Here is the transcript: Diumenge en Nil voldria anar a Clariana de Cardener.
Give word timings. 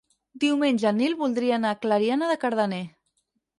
Diumenge 0.43 0.87
en 0.91 0.97
Nil 1.01 1.13
voldria 1.19 1.53
anar 1.61 1.75
a 1.75 1.79
Clariana 1.85 2.33
de 2.35 2.41
Cardener. 2.47 2.83